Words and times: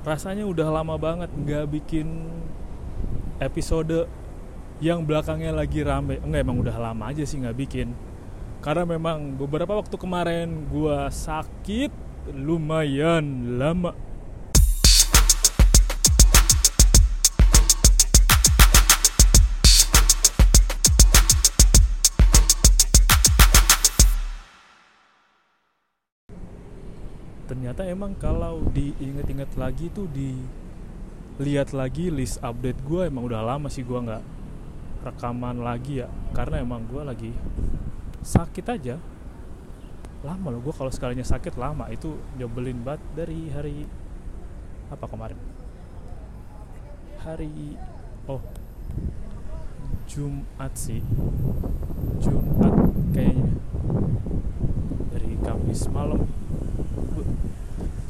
Rasanya 0.00 0.48
udah 0.48 0.68
lama 0.72 0.96
banget 0.96 1.28
nggak 1.28 1.64
bikin 1.68 2.28
episode 3.40 4.08
yang 4.80 5.04
belakangnya 5.04 5.52
lagi 5.52 5.84
rame. 5.84 6.20
Enggak 6.24 6.40
emang 6.44 6.58
udah 6.60 6.76
lama 6.80 7.12
aja 7.12 7.24
sih 7.24 7.40
nggak 7.40 7.56
bikin. 7.56 7.92
Karena 8.60 8.84
memang 8.84 9.36
beberapa 9.36 9.76
waktu 9.76 9.96
kemarin 9.96 10.68
gua 10.68 11.08
sakit 11.08 11.92
lumayan 12.36 13.56
lama 13.56 13.96
ternyata 27.50 27.82
emang 27.82 28.14
kalau 28.14 28.62
diinget-inget 28.70 29.58
lagi 29.58 29.90
tuh 29.90 30.06
di 30.06 30.38
lihat 31.42 31.74
lagi 31.74 32.06
list 32.06 32.38
update 32.46 32.78
gue 32.86 33.10
emang 33.10 33.26
udah 33.26 33.42
lama 33.42 33.66
sih 33.66 33.82
gue 33.82 33.98
nggak 33.98 34.22
rekaman 35.02 35.58
lagi 35.58 35.98
ya. 35.98 36.08
Karena 36.30 36.62
emang 36.62 36.86
gue 36.86 37.02
lagi 37.02 37.34
sakit 38.22 38.66
aja. 38.70 39.02
Lama 40.22 40.54
loh 40.54 40.62
gue 40.62 40.70
kalau 40.70 40.94
sekalinya 40.94 41.26
sakit 41.26 41.58
lama 41.58 41.90
itu 41.90 42.14
nyebelin 42.38 42.86
banget. 42.86 43.02
Dari 43.18 43.50
hari 43.50 43.82
apa 44.86 45.10
kemarin? 45.10 45.40
Hari 47.26 47.74
oh 48.30 48.38
Jumat 50.06 50.70
sih. 50.78 51.02
Jumat 52.22 52.94
kayaknya. 53.10 53.58
Dari 55.10 55.34
Kamis 55.42 55.90
malam 55.90 56.39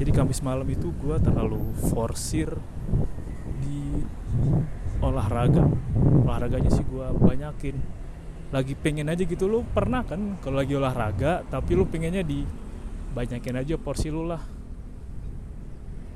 jadi 0.00 0.16
Kamis 0.16 0.40
malam 0.40 0.64
itu 0.72 0.96
gue 0.96 1.16
terlalu 1.20 1.60
forsir 1.92 2.48
di 3.60 4.00
olahraga. 5.04 5.68
Olahraganya 6.24 6.72
sih 6.72 6.80
gue 6.88 7.04
banyakin. 7.20 7.76
Lagi 8.48 8.72
pengen 8.80 9.12
aja 9.12 9.20
gitu. 9.28 9.44
Lo 9.44 9.60
pernah 9.60 10.00
kan 10.00 10.40
kalau 10.40 10.64
lagi 10.64 10.72
olahraga 10.72 11.44
tapi 11.52 11.76
lu 11.76 11.84
pengennya 11.84 12.24
di 12.24 12.48
banyakin 13.12 13.60
aja 13.60 13.76
porsi 13.76 14.08
lu 14.08 14.24
lah. 14.24 14.40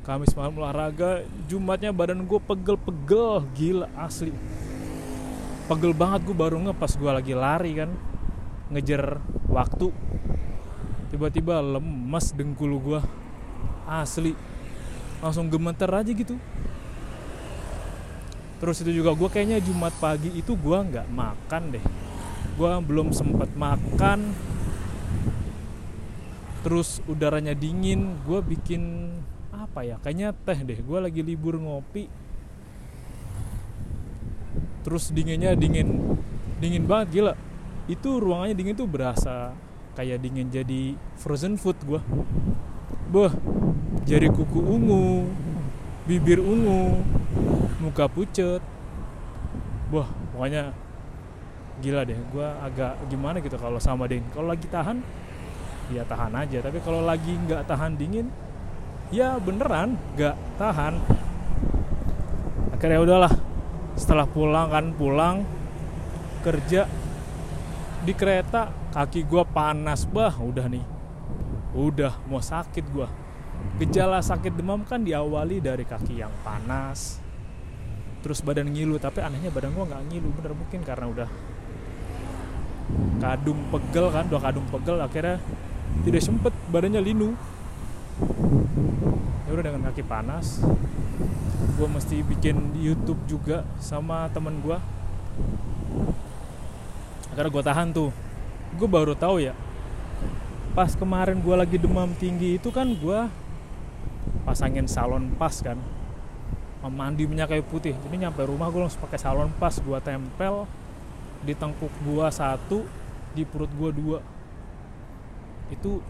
Kamis 0.00 0.32
malam 0.32 0.56
olahraga 0.60 1.20
Jumatnya 1.44 1.92
badan 1.92 2.24
gue 2.24 2.40
pegel-pegel. 2.40 3.44
Gila 3.52 3.92
asli. 4.00 4.32
Pegel 5.68 5.92
banget 5.92 6.24
gue 6.24 6.32
baru 6.32 6.56
nge 6.56 6.72
pas 6.72 6.92
gue 6.96 7.10
lagi 7.12 7.36
lari 7.36 7.84
kan. 7.84 7.92
Ngejar 8.72 9.20
waktu 9.52 9.92
tiba-tiba 11.14 11.62
lemes 11.62 12.34
dengkul 12.34 12.74
gue 12.82 12.98
asli. 13.86 14.34
Langsung 15.22 15.46
gemeter 15.46 15.86
aja 15.86 16.10
gitu. 16.10 16.34
Terus 18.58 18.82
itu 18.82 18.90
juga 18.98 19.14
gue 19.14 19.30
kayaknya 19.30 19.62
Jumat 19.62 19.94
pagi 20.02 20.34
itu 20.34 20.58
gue 20.58 20.74
nggak 20.74 21.06
makan 21.14 21.62
deh. 21.78 21.84
Gue 22.58 22.66
belum 22.82 23.14
sempat 23.14 23.46
makan. 23.54 24.34
Terus 26.66 26.98
udaranya 27.06 27.54
dingin 27.54 28.18
gue 28.26 28.42
bikin 28.42 29.14
apa 29.54 29.86
ya? 29.86 30.02
Kayaknya 30.02 30.34
teh 30.34 30.58
deh. 30.66 30.82
Gue 30.82 30.98
lagi 30.98 31.22
libur 31.22 31.62
ngopi. 31.62 32.10
Terus 34.82 35.14
dinginnya 35.14 35.54
dingin. 35.54 36.18
Dingin 36.58 36.90
banget 36.90 37.22
gila. 37.22 37.32
Itu 37.86 38.18
ruangannya 38.18 38.58
dingin 38.58 38.74
tuh 38.74 38.90
berasa 38.90 39.54
kayak 39.94 40.18
dingin 40.20 40.50
jadi 40.50 40.98
frozen 41.16 41.54
food 41.54 41.78
gue 41.86 42.02
Beh, 43.14 43.30
jari 44.10 44.26
kuku 44.26 44.58
ungu, 44.58 45.30
bibir 46.02 46.42
ungu, 46.42 46.98
muka 47.78 48.10
pucet. 48.10 48.58
Wah, 49.94 50.10
pokoknya 50.34 50.74
gila 51.78 52.02
deh. 52.02 52.18
Gue 52.34 52.42
agak 52.42 52.98
gimana 53.06 53.38
gitu 53.38 53.54
kalau 53.54 53.78
sama 53.78 54.10
dingin. 54.10 54.26
Kalau 54.34 54.50
lagi 54.50 54.66
tahan, 54.66 54.98
ya 55.94 56.02
tahan 56.02 56.34
aja. 56.34 56.58
Tapi 56.58 56.82
kalau 56.82 57.06
lagi 57.06 57.38
nggak 57.38 57.62
tahan 57.70 57.94
dingin, 57.94 58.26
ya 59.14 59.38
beneran 59.38 59.94
nggak 60.18 60.34
tahan. 60.58 60.98
Akhirnya 62.74 62.98
udahlah. 62.98 63.32
Setelah 63.94 64.26
pulang 64.26 64.74
kan 64.74 64.90
pulang 64.90 65.46
kerja 66.42 66.90
di 68.02 68.10
kereta 68.10 68.74
kaki 68.94 69.26
gue 69.26 69.42
panas 69.50 70.06
bah 70.06 70.38
udah 70.38 70.70
nih. 70.70 70.86
Udah 71.74 72.14
mau 72.30 72.38
sakit 72.38 72.86
gua. 72.94 73.10
Gejala 73.82 74.22
sakit 74.22 74.54
demam 74.54 74.86
kan 74.86 75.02
diawali 75.02 75.58
dari 75.58 75.82
kaki 75.82 76.22
yang 76.22 76.30
panas. 76.46 77.18
Terus 78.22 78.38
badan 78.38 78.70
ngilu 78.70 78.94
tapi 79.02 79.18
anehnya 79.18 79.50
badan 79.50 79.74
gua 79.74 79.90
nggak 79.90 80.02
ngilu 80.14 80.30
bener 80.38 80.54
mungkin 80.54 80.80
karena 80.86 81.06
udah 81.10 81.28
kadung 83.18 83.58
pegel 83.74 84.06
kan 84.14 84.24
udah 84.30 84.42
kadung 84.44 84.66
pegel 84.70 84.96
akhirnya 85.02 85.42
tidak 86.06 86.22
sempet 86.22 86.54
badannya 86.70 87.02
linu. 87.02 87.34
Ya 89.44 89.50
udah 89.50 89.64
dengan 89.66 89.90
kaki 89.90 90.06
panas 90.06 90.62
gue 91.74 91.88
mesti 91.90 92.22
bikin 92.22 92.78
YouTube 92.78 93.18
juga 93.26 93.66
sama 93.82 94.30
temen 94.30 94.62
gue 94.62 94.78
akhirnya 97.34 97.50
gue 97.50 97.64
tahan 97.66 97.88
tuh 97.90 98.14
gue 98.74 98.88
baru 98.90 99.14
tahu 99.14 99.38
ya 99.38 99.54
pas 100.74 100.90
kemarin 100.98 101.38
gue 101.38 101.54
lagi 101.54 101.78
demam 101.78 102.10
tinggi 102.18 102.58
itu 102.58 102.74
kan 102.74 102.90
gue 102.90 103.30
pasangin 104.42 104.90
salon 104.90 105.30
pas 105.38 105.54
kan. 105.62 105.78
Mandi 106.84 107.24
minyak 107.24 107.48
kayu 107.48 107.64
putih. 107.64 107.96
Jadi 107.96 108.28
nyampe 108.28 108.44
rumah 108.44 108.68
gue 108.68 108.84
langsung 108.84 109.00
pakai 109.08 109.16
salon 109.16 109.48
pas 109.56 109.72
gue 109.72 109.98
tempel 110.04 110.68
di 111.40 111.56
tengkuk 111.56 111.88
gue 112.04 112.26
satu 112.28 112.84
di 113.32 113.46
perut 113.48 113.72
gue 113.72 113.90
dua. 113.94 114.20
Itu 115.72 116.04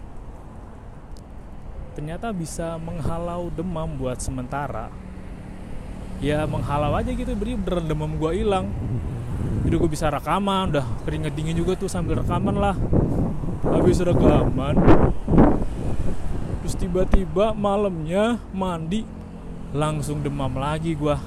ternyata 1.95 2.35
bisa 2.35 2.75
menghalau 2.83 3.55
demam 3.55 3.87
buat 3.95 4.19
sementara. 4.19 4.91
Ya 6.19 6.43
menghalau 6.49 6.91
aja 6.99 7.13
gitu 7.13 7.37
beri 7.39 7.55
beneran 7.55 7.87
demam 7.87 8.11
gue 8.19 8.33
hilang 8.35 8.67
jadi 9.65 9.75
gue 9.81 9.91
bisa 9.91 10.13
rekaman 10.13 10.77
udah 10.77 10.87
keringet 11.09 11.33
dingin 11.33 11.57
juga 11.57 11.73
tuh 11.75 11.89
sambil 11.89 12.21
rekaman 12.21 12.55
lah. 12.55 12.77
Habis 13.65 14.05
rekaman 14.05 14.77
terus 16.65 16.81
tiba-tiba 16.81 17.53
malamnya 17.53 18.41
mandi 18.53 19.05
langsung 19.75 20.23
demam 20.23 20.55
lagi 20.55 20.95
gua. 20.95 21.19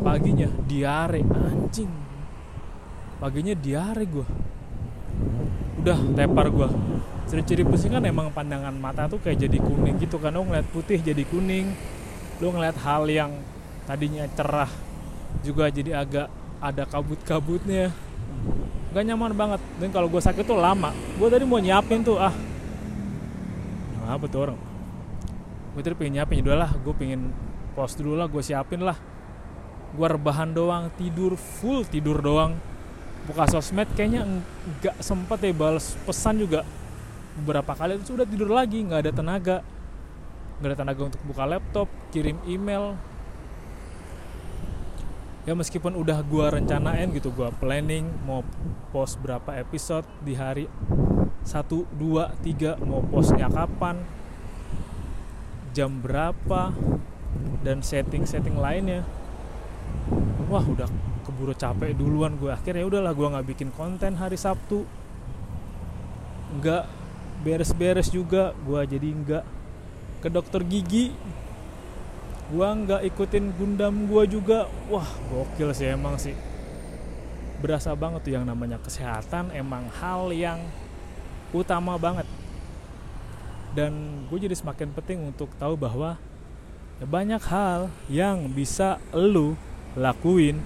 Paginya 0.00 0.48
diare 0.64 1.20
anjing. 1.20 1.90
Paginya 3.20 3.52
diare 3.52 4.04
gua. 4.08 4.24
Udah 5.82 5.98
tepar 6.14 6.48
gua. 6.48 6.68
Ciri-ciri 7.28 7.64
pusing 7.66 7.92
kan 7.92 8.04
emang 8.04 8.32
pandangan 8.32 8.72
mata 8.72 9.10
tuh 9.10 9.20
kayak 9.20 9.48
jadi 9.48 9.58
kuning 9.60 10.00
gitu 10.00 10.16
kan. 10.16 10.32
Lo 10.32 10.46
ngeliat 10.46 10.64
putih 10.70 11.02
jadi 11.02 11.24
kuning. 11.28 11.72
Lo 12.40 12.54
ngeliat 12.54 12.78
hal 12.80 13.04
yang 13.10 13.36
tadinya 13.84 14.24
cerah 14.32 14.70
juga 15.44 15.68
jadi 15.68 15.98
agak 15.98 16.43
ada 16.64 16.88
kabut-kabutnya. 16.88 17.92
Gak 18.96 19.04
nyaman 19.04 19.36
banget. 19.36 19.60
Dan 19.76 19.92
kalau 19.92 20.08
gue 20.08 20.22
sakit 20.24 20.48
tuh 20.48 20.56
lama. 20.56 20.96
Gue 21.20 21.28
tadi 21.28 21.44
mau 21.44 21.60
nyiapin 21.60 22.00
tuh 22.00 22.16
ah. 22.16 22.32
Nah, 24.00 24.16
apa 24.16 24.24
tuh 24.24 24.48
orang? 24.48 24.58
Gue 25.76 25.82
tadi 25.84 25.92
pengen 26.00 26.16
nyiapin 26.16 26.40
udah 26.40 26.56
lah. 26.56 26.70
Gue 26.80 26.96
pengen 26.96 27.28
post 27.76 28.00
dulu 28.00 28.16
lah 28.16 28.24
gue 28.24 28.40
siapin 28.40 28.80
lah. 28.80 28.96
Gue 29.92 30.06
rebahan 30.08 30.56
doang 30.56 30.88
tidur 30.96 31.36
full 31.36 31.84
tidur 31.84 32.24
doang. 32.24 32.56
Buka 33.28 33.44
sosmed 33.48 33.88
kayaknya 33.92 34.24
nggak 34.24 35.00
sempet 35.04 35.44
ya 35.44 35.52
balas 35.52 35.96
pesan 36.08 36.40
juga. 36.40 36.64
Beberapa 37.34 37.76
kali 37.76 37.98
itu 38.00 38.16
sudah 38.16 38.24
tidur 38.24 38.48
lagi 38.52 38.80
nggak 38.80 39.00
ada 39.04 39.12
tenaga. 39.12 39.56
Nggak 40.62 40.68
ada 40.70 40.78
tenaga 40.80 41.00
untuk 41.12 41.22
buka 41.28 41.44
laptop 41.44 41.88
kirim 42.14 42.38
email 42.46 42.94
ya 45.44 45.52
meskipun 45.52 45.92
udah 45.96 46.24
gua 46.24 46.56
rencanain 46.56 47.12
gitu 47.12 47.28
gua 47.32 47.52
planning 47.52 48.08
mau 48.24 48.40
post 48.92 49.20
berapa 49.20 49.56
episode 49.60 50.08
di 50.24 50.32
hari 50.36 50.64
1, 51.44 51.68
2, 51.68 52.00
3 52.40 52.80
mau 52.88 53.04
postnya 53.04 53.52
kapan 53.52 54.00
jam 55.76 56.00
berapa 56.00 56.70
dan 57.66 57.82
setting-setting 57.82 58.56
lainnya. 58.56 59.02
Wah 60.48 60.62
udah 60.62 60.86
keburu 61.26 61.56
capek 61.56 61.96
duluan 61.96 62.36
gue 62.38 62.52
akhirnya 62.52 62.84
udahlah 62.86 63.12
gue 63.16 63.26
nggak 63.26 63.46
bikin 63.50 63.68
konten 63.74 64.14
hari 64.14 64.38
Sabtu. 64.38 64.86
Nggak 66.60 66.86
beres-beres 67.42 68.08
juga 68.08 68.54
gue 68.62 68.80
jadi 68.86 69.08
nggak 69.10 69.44
ke 70.22 70.28
dokter 70.30 70.62
gigi 70.64 71.12
gua 72.52 72.76
nggak 72.76 73.02
ikutin 73.08 73.54
Gundam 73.56 74.10
gua 74.10 74.28
juga. 74.28 74.68
Wah 74.92 75.08
gokil 75.32 75.70
sih 75.72 75.88
emang 75.88 76.20
sih. 76.20 76.36
Berasa 77.64 77.96
banget 77.96 78.20
tuh 78.26 78.32
yang 78.36 78.44
namanya 78.44 78.76
kesehatan 78.82 79.48
emang 79.56 79.88
hal 80.00 80.28
yang 80.34 80.60
utama 81.54 81.94
banget. 81.96 82.26
Dan 83.74 84.22
gue 84.30 84.38
jadi 84.38 84.54
semakin 84.54 84.94
penting 84.94 85.18
untuk 85.34 85.50
tahu 85.58 85.74
bahwa 85.74 86.14
ya 87.02 87.06
banyak 87.10 87.42
hal 87.42 87.90
yang 88.06 88.46
bisa 88.54 89.02
lu 89.10 89.58
lakuin. 89.98 90.62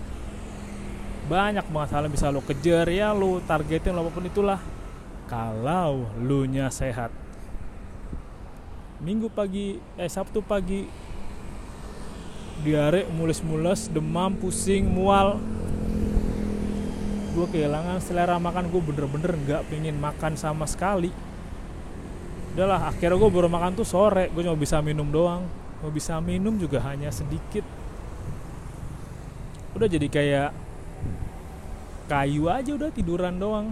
Banyak 1.28 1.64
banget 1.72 1.90
hal 1.96 2.02
yang 2.04 2.12
bisa 2.12 2.28
lo 2.28 2.44
kejar 2.44 2.88
ya 2.88 3.16
lo 3.16 3.40
targetin 3.44 3.96
lo 3.96 4.04
apa 4.04 4.12
pun 4.12 4.28
itulah. 4.28 4.60
Kalau 5.24 6.08
lu 6.20 6.44
nya 6.44 6.68
sehat. 6.68 7.08
Minggu 9.00 9.32
pagi 9.32 9.80
eh 9.96 10.10
sabtu 10.10 10.44
pagi 10.44 10.84
diare 12.62 13.06
mules-mules 13.14 13.86
demam 13.90 14.34
pusing 14.34 14.86
mual. 14.86 15.38
Gue 17.34 17.46
kehilangan 17.54 18.02
selera 18.02 18.34
makan 18.42 18.66
gue 18.66 18.82
bener-bener 18.82 19.32
nggak 19.46 19.62
pengen 19.70 19.96
makan 20.02 20.34
sama 20.34 20.66
sekali. 20.66 21.14
Udahlah 22.54 22.90
akhirnya 22.90 23.14
gue 23.14 23.30
baru 23.30 23.46
makan 23.46 23.78
tuh 23.78 23.86
sore 23.86 24.26
gue 24.34 24.42
cuma 24.42 24.58
bisa 24.58 24.82
minum 24.82 25.06
doang. 25.06 25.46
Mau 25.78 25.94
bisa 25.94 26.18
minum 26.18 26.58
juga 26.58 26.82
hanya 26.82 27.14
sedikit. 27.14 27.62
Udah 29.78 29.86
jadi 29.86 30.10
kayak 30.10 30.50
kayu 32.10 32.50
aja 32.50 32.74
udah 32.74 32.90
tiduran 32.90 33.38
doang. 33.38 33.70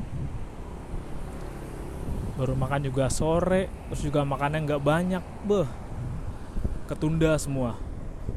Baru 2.38 2.54
makan 2.54 2.86
juga 2.86 3.10
sore 3.10 3.66
terus 3.90 4.06
juga 4.06 4.22
makannya 4.22 4.62
nggak 4.62 4.82
banyak 4.84 5.24
beh. 5.42 5.68
Ketunda 6.86 7.34
semua 7.34 7.85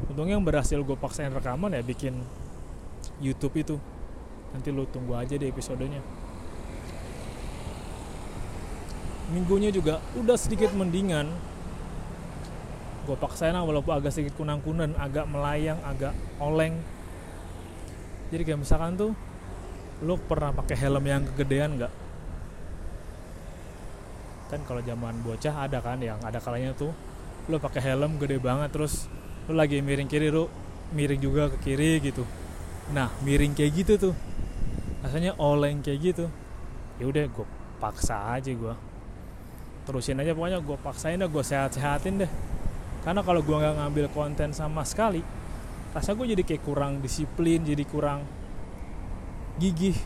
untungnya 0.10 0.38
yang 0.38 0.46
berhasil 0.46 0.78
gue 0.82 0.98
paksain 0.98 1.32
rekaman 1.34 1.74
ya 1.74 1.82
bikin 1.86 2.18
YouTube 3.20 3.56
itu. 3.60 3.76
Nanti 4.56 4.74
lo 4.74 4.90
tunggu 4.90 5.14
aja 5.14 5.38
deh 5.38 5.50
episodenya. 5.50 6.02
Minggunya 9.30 9.70
juga 9.70 10.02
udah 10.18 10.38
sedikit 10.38 10.74
mendingan. 10.74 11.30
Gue 13.06 13.18
paksain 13.18 13.54
lah 13.54 13.62
walaupun 13.62 13.94
agak 13.94 14.14
sedikit 14.14 14.38
kunang-kunan 14.42 14.98
agak 14.98 15.30
melayang 15.30 15.78
agak 15.86 16.14
oleng. 16.42 16.78
Jadi 18.30 18.42
kayak 18.46 18.62
misalkan 18.62 18.98
tuh 18.98 19.12
lo 20.06 20.16
pernah 20.18 20.54
pakai 20.54 20.78
helm 20.78 21.06
yang 21.06 21.22
kegedean 21.34 21.78
nggak? 21.78 21.94
Kan 24.50 24.66
kalau 24.66 24.82
zaman 24.82 25.22
bocah 25.22 25.70
ada 25.70 25.78
kan 25.82 26.02
yang 26.02 26.18
ada 26.26 26.42
kalanya 26.42 26.74
tuh 26.74 26.90
lo 27.50 27.58
pakai 27.58 27.82
helm 27.82 28.18
gede 28.22 28.38
banget 28.42 28.70
terus 28.74 29.10
lu 29.50 29.58
lagi 29.58 29.82
miring 29.82 30.06
kiri 30.06 30.30
lu 30.30 30.46
miring 30.94 31.18
juga 31.18 31.50
ke 31.50 31.58
kiri 31.74 31.98
gitu. 32.06 32.22
Nah 32.94 33.10
miring 33.26 33.58
kayak 33.58 33.72
gitu 33.74 33.94
tuh. 33.98 34.16
Rasanya 35.02 35.34
oleng 35.42 35.82
kayak 35.82 36.00
gitu. 36.14 36.26
Ya 37.02 37.06
udah 37.10 37.26
gue 37.26 37.48
paksa 37.80 38.38
aja 38.38 38.52
gue 38.52 38.76
terusin 39.88 40.22
aja 40.22 40.38
pokoknya 40.38 40.62
gue 40.62 40.78
paksain 40.86 41.18
deh 41.18 41.26
gue 41.26 41.42
sehat-sehatin 41.42 42.22
deh 42.22 42.32
karena 43.02 43.26
kalau 43.26 43.42
gue 43.42 43.56
nggak 43.58 43.80
ngambil 43.80 44.06
konten 44.14 44.54
sama 44.54 44.86
sekali 44.86 45.24
rasa 45.96 46.14
gue 46.14 46.30
jadi 46.36 46.46
kayak 46.46 46.62
kurang 46.62 47.02
disiplin 47.02 47.66
jadi 47.66 47.82
kurang 47.90 48.22
gigih. 49.58 49.98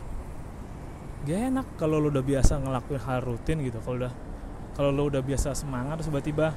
Gak 1.24 1.40
enak 1.52 1.66
kalau 1.80 2.00
lo 2.00 2.08
udah 2.12 2.24
biasa 2.24 2.60
ngelakuin 2.60 3.00
hal 3.00 3.20
rutin 3.24 3.60
gitu 3.60 3.80
kalau 3.84 3.96
udah 4.00 4.12
kalau 4.72 4.90
lo 4.92 5.08
udah 5.08 5.20
biasa 5.20 5.52
semangat 5.52 6.00
tiba-tiba 6.00 6.56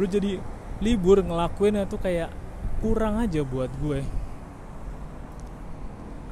lo 0.00 0.04
jadi 0.04 0.40
libur 0.80 1.20
ngelakuin 1.20 1.84
itu 1.84 2.00
kayak 2.00 2.32
kurang 2.80 3.20
aja 3.20 3.44
buat 3.44 3.68
gue. 3.84 4.00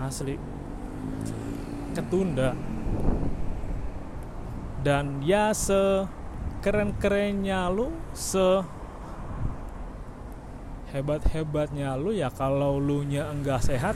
Asli. 0.00 0.40
Ketunda. 1.92 2.56
Dan 4.80 5.20
ya 5.20 5.52
se 5.52 6.08
keren 6.64 6.96
kerennya 6.96 7.68
lu 7.68 7.92
se 8.16 8.64
hebat 10.88 11.20
hebatnya 11.28 12.00
lu 12.00 12.16
ya 12.16 12.32
kalau 12.32 12.80
lu 12.80 13.04
nya 13.04 13.28
enggak 13.28 13.60
sehat 13.60 13.94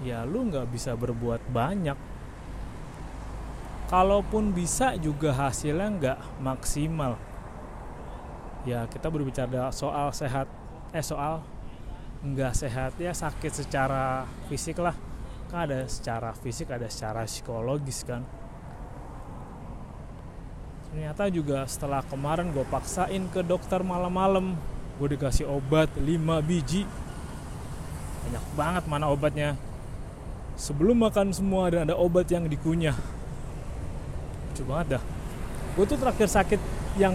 ya 0.00 0.24
lu 0.24 0.48
nggak 0.48 0.72
bisa 0.72 0.96
berbuat 0.96 1.44
banyak. 1.52 1.98
Kalaupun 3.92 4.52
bisa 4.56 4.96
juga 4.96 5.32
hasilnya 5.36 5.88
nggak 5.92 6.18
maksimal 6.40 7.27
ya 8.68 8.84
kita 8.84 9.08
berbicara 9.08 9.72
soal 9.72 10.12
sehat. 10.12 10.44
Eh 10.92 11.00
soal 11.00 11.40
nggak 12.20 12.52
sehat. 12.52 12.92
Ya 13.00 13.16
sakit 13.16 13.64
secara 13.64 14.28
fisik 14.52 14.76
lah. 14.76 14.92
Kan 15.48 15.64
ada 15.64 15.88
secara 15.88 16.36
fisik 16.36 16.68
ada 16.68 16.84
secara 16.92 17.24
psikologis 17.24 18.04
kan. 18.04 18.20
Ternyata 20.92 21.32
juga 21.32 21.64
setelah 21.64 22.04
kemarin 22.04 22.52
gue 22.52 22.64
paksain 22.68 23.24
ke 23.32 23.40
dokter 23.40 23.80
malam-malam 23.80 24.56
gue 25.00 25.08
dikasih 25.16 25.48
obat 25.48 25.88
5 25.96 26.04
biji. 26.44 26.84
Banyak 28.28 28.44
banget 28.52 28.84
mana 28.84 29.08
obatnya. 29.08 29.56
Sebelum 30.60 31.00
makan 31.00 31.32
semua 31.32 31.72
dan 31.72 31.88
ada 31.88 31.96
obat 31.96 32.28
yang 32.28 32.44
dikunyah. 32.44 32.96
Coba 34.58 34.84
ada 34.84 35.00
gue 35.78 35.86
tuh 35.86 35.94
terakhir 35.94 36.26
sakit 36.26 36.58
yang 36.98 37.14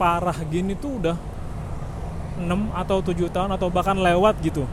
parah 0.00 0.40
gini 0.48 0.72
tuh 0.72 0.96
udah 0.96 1.16
6 2.40 2.48
atau 2.72 3.04
7 3.04 3.28
tahun 3.28 3.52
atau 3.52 3.68
bahkan 3.68 4.00
lewat 4.00 4.40
gitu. 4.40 4.64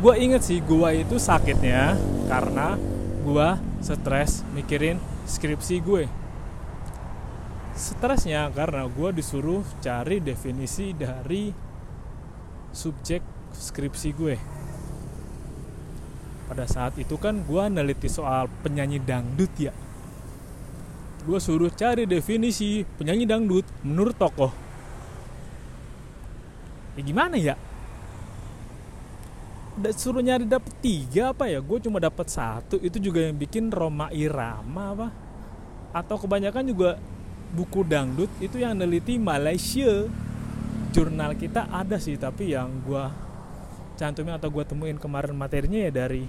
Gue 0.00 0.16
inget 0.16 0.40
sih 0.40 0.64
gue 0.64 0.88
itu 0.96 1.20
sakitnya 1.20 2.00
karena 2.24 2.80
gue 3.20 3.48
stres 3.84 4.40
mikirin 4.56 4.96
skripsi 5.28 5.76
gue. 5.84 6.08
Stresnya 7.76 8.48
karena 8.48 8.88
gue 8.88 9.12
disuruh 9.12 9.60
cari 9.84 10.24
definisi 10.24 10.96
dari 10.96 11.52
subjek 12.72 13.20
skripsi 13.52 14.08
gue. 14.16 14.36
Pada 16.48 16.64
saat 16.64 16.96
itu 16.96 17.20
kan 17.20 17.44
gue 17.44 17.64
neliti 17.68 18.08
soal 18.08 18.48
penyanyi 18.64 19.04
dangdut 19.04 19.52
ya 19.60 19.76
gue 21.26 21.38
suruh 21.42 21.74
cari 21.74 22.06
definisi 22.06 22.86
penyanyi 22.86 23.26
dangdut 23.26 23.66
menurut 23.82 24.14
tokoh. 24.14 24.54
Ya 26.94 27.02
gimana 27.02 27.34
ya? 27.34 27.58
Udah 29.76 29.92
suruh 29.92 30.22
nyari 30.22 30.46
dapet 30.46 30.70
tiga 30.78 31.34
apa 31.34 31.50
ya? 31.50 31.58
Gue 31.58 31.82
cuma 31.82 31.98
dapat 31.98 32.30
satu. 32.30 32.78
Itu 32.78 33.02
juga 33.02 33.26
yang 33.26 33.34
bikin 33.34 33.74
Roma 33.74 34.08
Irama 34.14 34.94
apa? 34.94 35.08
Atau 35.90 36.16
kebanyakan 36.22 36.64
juga 36.70 36.96
buku 37.52 37.82
dangdut 37.82 38.30
itu 38.38 38.62
yang 38.62 38.78
neliti 38.78 39.18
Malaysia. 39.18 40.06
Jurnal 40.94 41.36
kita 41.36 41.68
ada 41.68 42.00
sih 42.00 42.16
tapi 42.16 42.56
yang 42.56 42.70
gue 42.86 43.04
cantumin 44.00 44.38
atau 44.38 44.48
gue 44.48 44.64
temuin 44.64 44.96
kemarin 44.96 45.36
materinya 45.36 45.76
ya 45.76 45.92
dari 45.92 46.24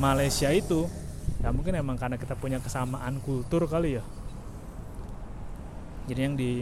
Malaysia 0.00 0.48
itu 0.48 0.88
ya 1.42 1.50
mungkin 1.50 1.74
emang 1.74 1.98
karena 1.98 2.14
kita 2.14 2.38
punya 2.38 2.62
kesamaan 2.62 3.18
kultur 3.18 3.66
kali 3.66 3.98
ya. 3.98 4.04
Jadi 6.06 6.20
yang 6.22 6.34
di 6.38 6.52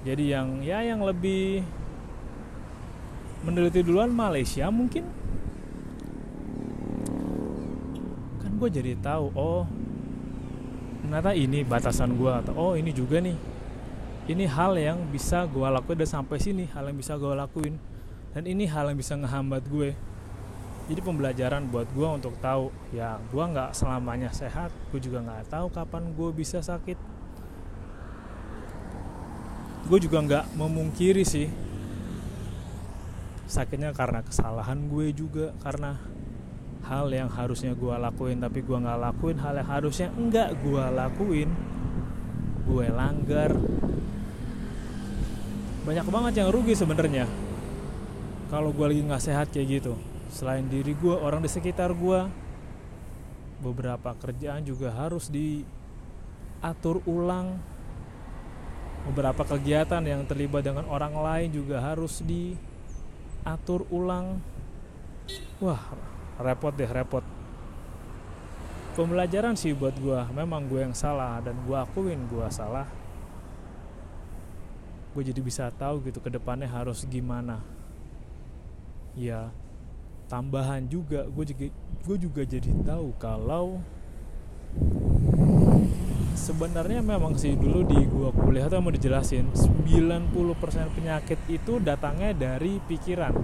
jadi 0.00 0.24
yang 0.40 0.48
ya 0.64 0.80
yang 0.80 1.04
lebih 1.04 1.60
meneliti 3.44 3.84
duluan 3.84 4.08
Malaysia 4.08 4.72
mungkin. 4.72 5.04
Kan 8.40 8.52
gue 8.56 8.68
jadi 8.72 8.96
tahu 8.96 9.28
oh 9.36 9.68
ternyata 11.04 11.36
ini 11.36 11.60
batasan 11.64 12.16
gue 12.16 12.32
atau 12.32 12.52
oh 12.56 12.72
ini 12.76 12.96
juga 12.96 13.20
nih. 13.20 13.36
Ini 14.30 14.44
hal 14.46 14.78
yang 14.78 14.98
bisa 15.10 15.44
gue 15.44 15.64
lakuin 15.68 16.00
dan 16.00 16.08
sampai 16.08 16.38
sini 16.40 16.64
hal 16.72 16.88
yang 16.88 16.96
bisa 16.96 17.20
gue 17.20 17.32
lakuin. 17.36 17.76
Dan 18.30 18.46
ini 18.46 18.64
hal 18.64 18.88
yang 18.88 18.96
bisa 18.96 19.18
ngehambat 19.18 19.66
gue 19.68 19.90
jadi 20.90 21.06
pembelajaran 21.06 21.70
buat 21.70 21.86
gue 21.94 22.08
untuk 22.18 22.34
tahu 22.42 22.74
ya 22.90 23.22
gue 23.30 23.44
nggak 23.46 23.78
selamanya 23.78 24.34
sehat 24.34 24.74
gue 24.90 24.98
juga 24.98 25.22
nggak 25.22 25.46
tahu 25.46 25.70
kapan 25.70 26.10
gue 26.18 26.30
bisa 26.34 26.58
sakit. 26.58 26.98
Gue 29.86 29.98
juga 30.02 30.18
nggak 30.18 30.58
memungkiri 30.58 31.22
sih 31.22 31.46
sakitnya 33.46 33.94
karena 33.94 34.26
kesalahan 34.26 34.90
gue 34.90 35.14
juga 35.14 35.54
karena 35.62 35.94
hal 36.82 37.06
yang 37.14 37.30
harusnya 37.30 37.70
gue 37.78 37.94
lakuin 37.94 38.42
tapi 38.42 38.58
gue 38.58 38.74
nggak 38.74 38.98
lakuin 38.98 39.38
hal 39.38 39.62
yang 39.62 39.70
harusnya 39.70 40.10
enggak 40.18 40.58
gue 40.58 40.84
lakuin 40.90 41.50
gue 42.66 42.86
langgar. 42.90 43.54
Banyak 45.86 46.06
banget 46.10 46.32
yang 46.42 46.50
rugi 46.50 46.74
sebenarnya 46.74 47.30
kalau 48.50 48.74
gue 48.74 48.90
lagi 48.90 49.06
nggak 49.06 49.22
sehat 49.22 49.54
kayak 49.54 49.78
gitu 49.78 49.94
selain 50.30 50.64
diri 50.70 50.94
gue 50.94 51.12
orang 51.12 51.42
di 51.42 51.50
sekitar 51.50 51.90
gue 51.90 52.30
beberapa 53.60 54.16
kerjaan 54.16 54.64
juga 54.64 54.88
harus 54.94 55.28
diatur 55.28 57.04
ulang. 57.04 57.60
Beberapa 59.00 59.42
kegiatan 59.42 60.00
yang 60.04 60.24
terlibat 60.28 60.64
dengan 60.64 60.84
orang 60.86 61.16
lain 61.16 61.48
juga 61.52 61.82
harus 61.82 62.22
diatur 62.22 63.84
ulang. 63.90 64.40
Wah 65.60 65.82
repot 66.40 66.72
deh 66.72 66.88
repot. 66.88 67.24
Pembelajaran 68.96 69.54
sih 69.56 69.72
buat 69.72 69.96
gue 69.96 70.20
memang 70.34 70.66
gue 70.66 70.84
yang 70.84 70.96
salah 70.96 71.40
dan 71.44 71.56
gue 71.64 71.76
akuin 71.76 72.20
gue 72.28 72.46
salah. 72.52 72.88
Gue 75.10 75.26
jadi 75.26 75.40
bisa 75.42 75.68
tahu 75.74 76.06
gitu 76.06 76.22
ke 76.22 76.30
depannya 76.30 76.70
harus 76.70 77.02
gimana. 77.08 77.58
Ya 79.18 79.50
tambahan 80.30 80.86
juga. 80.86 81.26
Gue 81.26 81.44
juga 81.50 81.66
gue 82.00 82.16
juga 82.16 82.42
jadi 82.46 82.70
tahu 82.86 83.12
kalau 83.18 83.82
sebenarnya 86.38 87.04
memang 87.04 87.36
sih 87.36 87.58
dulu 87.58 87.84
di 87.84 88.00
gua 88.08 88.32
kuliah 88.32 88.70
tuh 88.70 88.80
mau 88.80 88.94
dijelasin 88.94 89.52
90% 89.52 90.96
penyakit 90.96 91.36
itu 91.50 91.82
datangnya 91.82 92.32
dari 92.32 92.78
pikiran. 92.86 93.34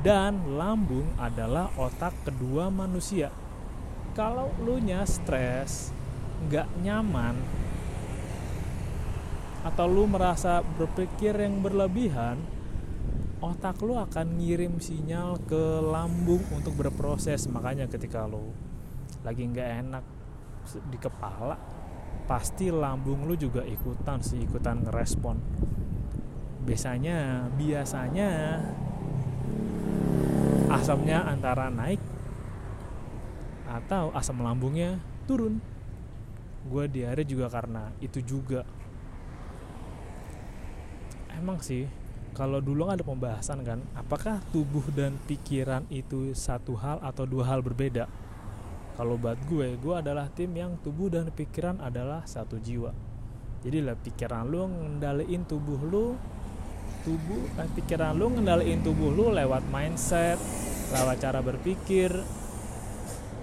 Dan 0.00 0.56
lambung 0.56 1.04
adalah 1.20 1.68
otak 1.76 2.12
kedua 2.24 2.72
manusia. 2.72 3.28
Kalau 4.16 4.48
lu 4.64 4.80
nya 4.80 5.04
stres 5.04 5.92
nggak 6.48 6.68
nyaman 6.80 7.36
atau 9.60 9.84
lu 9.84 10.08
merasa 10.08 10.64
berpikir 10.64 11.36
yang 11.36 11.60
berlebihan 11.60 12.40
otak 13.40 13.80
lu 13.80 13.96
akan 13.96 14.36
ngirim 14.36 14.76
sinyal 14.76 15.40
ke 15.48 15.80
lambung 15.80 16.44
untuk 16.52 16.76
berproses. 16.76 17.48
Makanya 17.48 17.88
ketika 17.88 18.28
lu 18.28 18.52
lagi 19.24 19.48
nggak 19.48 19.70
enak 19.84 20.04
di 20.92 20.98
kepala 21.00 21.56
pasti 22.28 22.70
lambung 22.70 23.26
lu 23.26 23.34
juga 23.34 23.64
ikutan 23.64 24.20
sih 24.20 24.44
ikutan 24.44 24.84
ngerespon. 24.84 25.40
Biasanya 26.68 27.48
biasanya 27.56 28.60
asamnya 30.70 31.26
antara 31.26 31.72
naik 31.72 31.98
atau 33.66 34.12
asam 34.14 34.44
lambungnya 34.44 35.00
turun. 35.24 35.58
Gue 36.68 36.86
diare 36.86 37.24
juga 37.24 37.48
karena 37.48 37.88
itu 38.04 38.20
juga. 38.20 38.62
Emang 41.34 41.58
sih 41.64 41.88
kalau 42.30 42.62
dulu 42.62 42.86
kan 42.86 42.96
ada 42.96 43.06
pembahasan 43.06 43.60
kan 43.66 43.82
apakah 43.98 44.38
tubuh 44.54 44.86
dan 44.94 45.18
pikiran 45.26 45.82
itu 45.90 46.30
satu 46.32 46.78
hal 46.78 47.02
atau 47.02 47.26
dua 47.26 47.50
hal 47.50 47.60
berbeda? 47.60 48.06
Kalau 48.94 49.16
buat 49.16 49.38
gue 49.48 49.80
gue 49.80 49.94
adalah 49.96 50.28
tim 50.30 50.52
yang 50.54 50.78
tubuh 50.84 51.10
dan 51.10 51.28
pikiran 51.32 51.80
adalah 51.82 52.22
satu 52.28 52.60
jiwa. 52.60 52.92
Jadi 53.60 53.78
lah 53.84 53.96
pikiran 53.98 54.48
lu 54.48 54.64
ngendaliin 54.68 55.42
tubuh 55.44 55.80
lu 55.84 56.16
tubuh 57.04 57.42
eh, 57.56 57.68
pikiran 57.76 58.12
lu 58.16 58.32
ngendaliin 58.32 58.80
tubuh 58.84 59.08
lu 59.08 59.32
lewat 59.32 59.64
mindset 59.72 60.36
lewat 60.92 61.16
cara 61.22 61.40
berpikir 61.40 62.12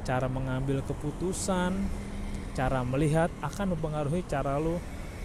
cara 0.05 0.29
mengambil 0.29 0.85
keputusan 0.85 1.73
cara 2.53 2.81
melihat 2.85 3.33
akan 3.41 3.73
mempengaruhi 3.73 4.25
cara 4.29 4.61
lu 4.61 4.77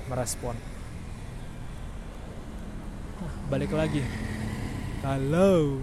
merespon 0.08 0.56
balik 3.52 3.76
lagi. 3.76 4.00
Kalau 5.04 5.76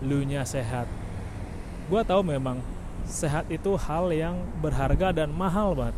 lu 0.00 0.18
nya 0.24 0.48
sehat. 0.48 0.88
Gue 1.92 2.00
tahu 2.08 2.24
memang 2.24 2.64
sehat 3.04 3.52
itu 3.52 3.76
hal 3.76 4.08
yang 4.16 4.40
berharga 4.64 5.12
dan 5.12 5.28
mahal 5.28 5.76
banget. 5.76 5.92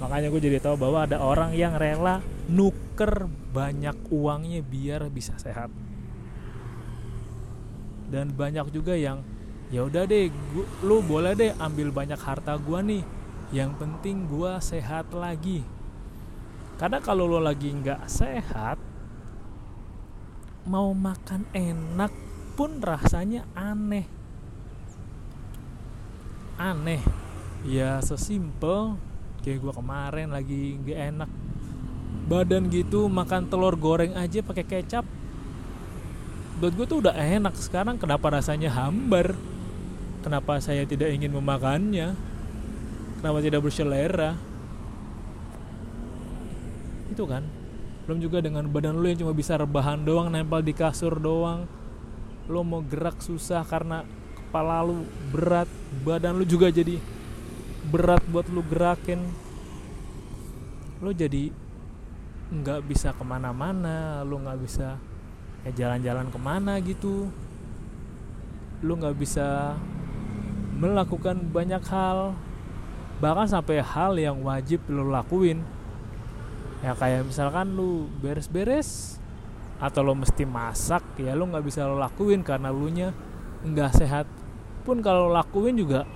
Makanya 0.00 0.32
gue 0.32 0.40
jadi 0.40 0.56
tahu 0.64 0.80
bahwa 0.80 1.04
ada 1.04 1.20
orang 1.20 1.52
yang 1.52 1.76
rela 1.76 2.24
nuker 2.48 3.28
banyak 3.52 3.92
uangnya 4.08 4.64
biar 4.64 5.12
bisa 5.12 5.36
sehat. 5.36 5.68
Dan 8.08 8.32
banyak 8.32 8.72
juga 8.72 8.96
yang 8.96 9.20
ya 9.68 9.84
udah 9.84 10.08
deh 10.08 10.32
gua, 10.54 10.64
lu 10.80 11.04
boleh 11.04 11.36
deh 11.36 11.52
ambil 11.60 11.92
banyak 11.92 12.16
harta 12.16 12.56
gue 12.56 12.80
nih. 12.80 13.04
Yang 13.52 13.70
penting 13.76 14.24
gue 14.32 14.52
sehat 14.64 15.12
lagi. 15.12 15.60
Karena 16.80 17.04
kalau 17.04 17.28
lo 17.28 17.36
lagi 17.36 17.68
nggak 17.68 18.08
sehat 18.08 18.85
mau 20.66 20.90
makan 20.90 21.46
enak 21.54 22.10
pun 22.58 22.82
rasanya 22.82 23.46
aneh. 23.54 24.04
Aneh. 26.58 27.02
Ya 27.62 28.02
sesimpel 28.02 28.98
kayak 29.46 29.62
gue 29.62 29.72
kemarin 29.72 30.28
lagi 30.34 30.74
gak 30.82 31.00
enak. 31.14 31.30
Badan 32.26 32.66
gitu 32.66 33.06
makan 33.06 33.46
telur 33.46 33.78
goreng 33.78 34.18
aja 34.18 34.42
pakai 34.42 34.66
kecap. 34.66 35.06
Buat 36.58 36.72
gue 36.74 36.86
tuh 36.90 36.98
udah 37.06 37.14
enak. 37.14 37.54
Sekarang 37.54 37.94
kenapa 37.94 38.26
rasanya 38.34 38.74
hambar? 38.74 39.38
Kenapa 40.26 40.58
saya 40.58 40.82
tidak 40.82 41.14
ingin 41.14 41.30
memakannya? 41.30 42.18
Kenapa 43.22 43.38
tidak 43.38 43.62
berselera? 43.62 44.34
Itu 47.14 47.22
kan 47.30 47.46
belum 48.06 48.22
juga 48.22 48.38
dengan 48.38 48.62
badan 48.70 49.02
lo 49.02 49.06
yang 49.10 49.18
cuma 49.18 49.34
bisa 49.34 49.58
rebahan 49.58 50.06
doang 50.06 50.30
nempel 50.30 50.62
di 50.62 50.70
kasur 50.70 51.18
doang. 51.18 51.66
Lo 52.46 52.62
mau 52.62 52.78
gerak 52.78 53.18
susah 53.18 53.66
karena 53.66 54.06
kepala 54.38 54.86
lu 54.86 55.02
berat 55.34 55.66
badan 56.06 56.38
lu 56.38 56.46
juga 56.46 56.70
jadi 56.70 57.02
berat 57.90 58.22
buat 58.30 58.46
lu 58.46 58.62
gerakin. 58.62 59.18
Lu 61.02 61.10
jadi 61.10 61.50
nggak 62.46 62.86
bisa 62.86 63.10
ke 63.10 63.26
mana-mana 63.26 64.22
lu 64.22 64.38
nggak 64.38 64.58
bisa 64.62 64.94
ya 65.66 65.70
jalan-jalan 65.74 66.30
ke 66.30 66.38
mana 66.38 66.78
gitu. 66.78 67.26
Lu 68.86 68.92
nggak 68.94 69.18
bisa 69.18 69.74
melakukan 70.78 71.42
banyak 71.50 71.82
hal 71.90 72.38
bahkan 73.18 73.48
sampai 73.48 73.82
hal 73.82 74.14
yang 74.14 74.44
wajib 74.46 74.78
lu 74.86 75.08
lakuin 75.08 75.64
ya 76.84 76.92
kayak 76.92 77.24
misalkan 77.24 77.72
lu 77.72 78.08
beres-beres 78.20 79.16
atau 79.76 80.00
lo 80.00 80.16
mesti 80.16 80.48
masak 80.48 81.04
ya 81.20 81.36
lu 81.36 81.48
nggak 81.52 81.64
bisa 81.64 81.84
lo 81.84 82.00
lakuin 82.00 82.40
karena 82.40 82.72
lu 82.72 82.88
nya 82.88 83.12
nggak 83.64 83.92
sehat. 83.96 84.26
Pun 84.86 85.02
kalau 85.02 85.28
lakuin 85.32 85.74
juga 85.74 86.06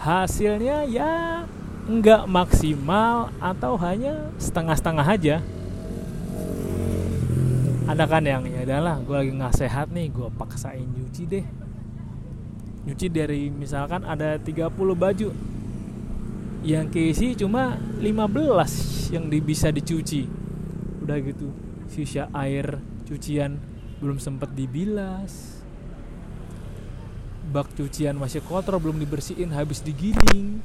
hasilnya 0.00 0.88
ya 0.88 1.44
nggak 1.86 2.24
maksimal 2.28 3.28
atau 3.38 3.76
hanya 3.80 4.32
setengah-setengah 4.40 5.06
aja. 5.06 5.36
Ada 7.90 8.04
kan 8.06 8.22
yang 8.22 8.46
ya 8.46 8.62
adalah 8.62 9.02
gue 9.02 9.16
lagi 9.16 9.32
nggak 9.34 9.56
sehat 9.56 9.90
nih 9.90 10.10
gue 10.14 10.28
paksain 10.34 10.86
nyuci 10.86 11.22
deh. 11.26 11.46
Nyuci 12.86 13.06
dari 13.12 13.50
misalkan 13.50 14.06
ada 14.06 14.38
30 14.40 14.72
baju 14.72 15.28
yang 16.60 16.92
keisi 16.92 17.32
cuma 17.36 17.80
15 18.00 19.16
yang 19.16 19.32
di, 19.32 19.38
bisa 19.40 19.72
dicuci. 19.72 20.28
Udah 21.00 21.16
gitu 21.24 21.48
sisa 21.90 22.28
air 22.36 22.78
cucian 23.08 23.56
belum 23.98 24.20
sempat 24.20 24.52
dibilas. 24.52 25.64
Bak 27.50 27.74
cucian 27.74 28.14
masih 28.14 28.44
kotor 28.44 28.76
belum 28.78 29.00
dibersihin 29.00 29.50
habis 29.56 29.80
digiling. 29.80 30.60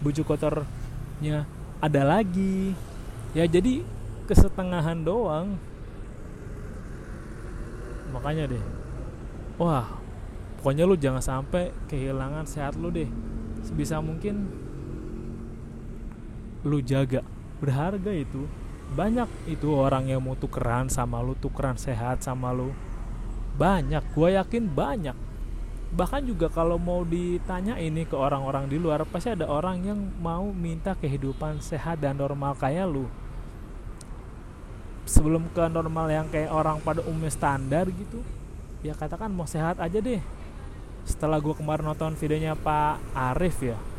Baju 0.00 0.22
kotornya 0.24 1.44
ada 1.78 2.02
lagi. 2.02 2.72
Ya 3.36 3.44
jadi 3.44 3.84
kesetengahan 4.24 5.04
doang. 5.04 5.60
Makanya 8.10 8.50
deh. 8.50 8.64
Wah 9.60 9.86
pokoknya 10.58 10.88
lu 10.88 10.96
jangan 10.96 11.20
sampai 11.22 11.70
kehilangan 11.86 12.48
sehat 12.48 12.74
lu 12.80 12.88
deh. 12.88 13.06
Sebisa 13.62 14.00
mungkin 14.00 14.48
lu 16.64 16.80
jaga. 16.84 17.24
Berharga 17.60 18.12
itu. 18.12 18.44
Banyak 18.90 19.30
itu 19.46 19.70
orang 19.70 20.10
yang 20.10 20.18
mau 20.18 20.34
tukeran 20.34 20.90
sama 20.90 21.22
lu 21.22 21.38
tukeran 21.38 21.78
sehat 21.78 22.26
sama 22.26 22.50
lu. 22.50 22.74
Banyak. 23.54 24.02
Gue 24.12 24.34
yakin 24.34 24.66
banyak. 24.66 25.16
Bahkan 25.90 26.22
juga 26.22 26.46
kalau 26.46 26.78
mau 26.78 27.02
ditanya 27.02 27.74
ini 27.78 28.06
ke 28.06 28.14
orang-orang 28.14 28.70
di 28.70 28.78
luar 28.78 29.02
pasti 29.02 29.34
ada 29.34 29.50
orang 29.50 29.82
yang 29.82 29.98
mau 30.22 30.54
minta 30.54 30.94
kehidupan 30.94 31.58
sehat 31.58 31.98
dan 31.98 32.18
normal 32.18 32.54
kayak 32.54 32.86
lu. 32.86 33.10
Sebelum 35.02 35.50
ke 35.50 35.66
normal 35.66 36.06
yang 36.06 36.26
kayak 36.30 36.54
orang 36.54 36.78
pada 36.78 37.02
umumnya 37.02 37.34
standar 37.34 37.90
gitu 37.90 38.22
ya 38.86 38.94
katakan 38.94 39.34
mau 39.34 39.50
sehat 39.50 39.82
aja 39.82 39.98
deh. 39.98 40.22
Setelah 41.02 41.42
gue 41.42 41.58
kemarin 41.58 41.90
nonton 41.90 42.14
videonya 42.14 42.54
Pak 42.54 43.02
Arif 43.10 43.58
ya 43.58 43.89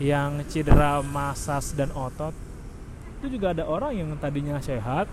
yang 0.00 0.44
cedera 0.48 1.04
masas 1.04 1.76
dan 1.76 1.92
otot 1.92 2.32
itu 3.22 3.38
juga 3.38 3.54
ada 3.54 3.62
orang 3.70 3.94
yang 3.94 4.08
tadinya 4.18 4.58
sehat 4.58 5.06